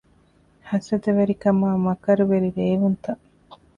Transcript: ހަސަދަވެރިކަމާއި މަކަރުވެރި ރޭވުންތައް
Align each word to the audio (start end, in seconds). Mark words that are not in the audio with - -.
ހަސަދަވެރިކަމާއި 0.69 1.77
މަކަރުވެރި 1.85 2.49
ރޭވުންތައް 2.57 3.21